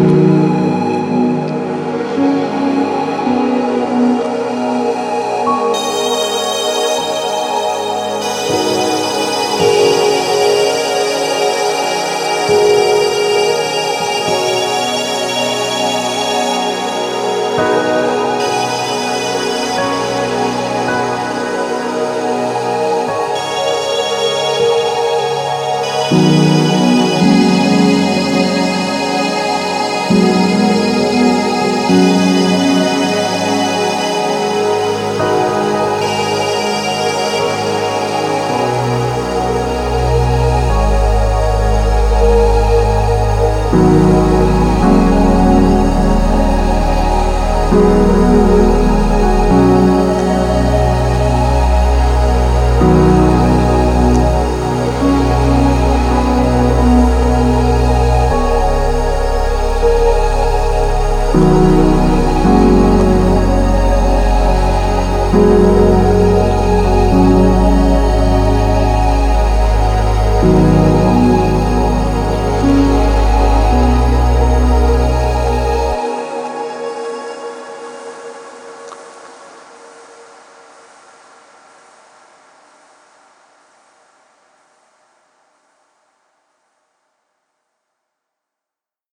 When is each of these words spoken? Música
Música 0.00 0.29